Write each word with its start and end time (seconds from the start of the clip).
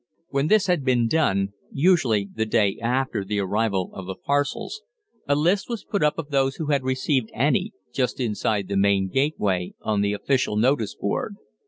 When 0.29 0.47
this 0.47 0.65
had 0.65 0.83
been 0.83 1.07
done, 1.07 1.49
usually 1.71 2.27
the 2.33 2.47
day 2.47 2.79
after 2.81 3.23
the 3.23 3.37
arrival 3.37 3.91
of 3.93 4.07
the 4.07 4.15
parcels, 4.15 4.81
a 5.27 5.35
list 5.35 5.69
was 5.69 5.83
put 5.83 6.01
up 6.01 6.17
of 6.17 6.31
those 6.31 6.55
who 6.55 6.71
had 6.71 6.81
received 6.81 7.29
any, 7.35 7.71
just 7.93 8.19
inside 8.19 8.67
the 8.67 8.75
main 8.77 9.09
gateway, 9.09 9.75
on 9.83 10.01
the 10.01 10.13
official 10.13 10.55
notice 10.55 10.95
board. 10.95 11.35